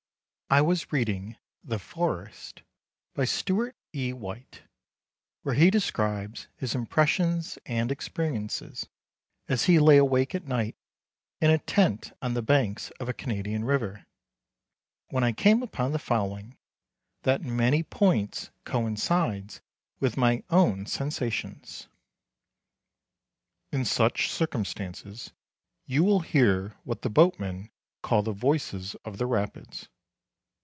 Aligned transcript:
I 0.53 0.59
was 0.59 0.91
reading 0.91 1.37
"The 1.63 1.79
Forest," 1.79 2.63
by 3.13 3.23
Stewart 3.23 3.73
E. 3.95 4.11
White, 4.11 4.63
where 5.43 5.55
he 5.55 5.69
describes 5.69 6.49
his 6.57 6.75
impressions 6.75 7.57
and 7.65 7.89
experiences 7.89 8.89
as 9.47 9.63
he 9.63 9.79
lay 9.79 9.95
awake 9.95 10.35
at 10.35 10.43
night 10.43 10.75
in 11.39 11.51
a 11.51 11.57
tent 11.57 12.11
on 12.21 12.33
the 12.33 12.41
banks 12.41 12.89
of 12.99 13.07
a 13.07 13.13
Canadian 13.13 13.63
river, 13.63 14.05
when 15.07 15.23
I 15.23 15.31
came 15.31 15.63
upon 15.63 15.93
the 15.93 15.99
following, 15.99 16.57
that 17.21 17.39
in 17.39 17.55
many 17.55 17.81
points 17.81 18.49
coincides 18.65 19.61
with 20.01 20.17
my 20.17 20.43
own 20.49 20.85
sensations:— 20.85 21.87
"In 23.71 23.85
such 23.85 24.29
circumstances 24.29 25.31
you 25.85 26.03
will 26.03 26.19
hear 26.19 26.75
what 26.83 27.03
the 27.03 27.09
boatmen 27.09 27.71
call 28.03 28.21
the 28.21 28.33
voices 28.33 28.95
of 29.05 29.17
the 29.17 29.27
rapids. 29.27 29.87